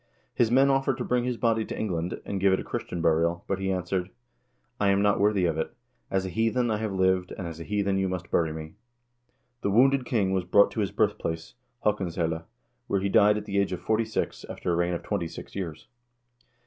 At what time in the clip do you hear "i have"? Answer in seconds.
6.71-6.91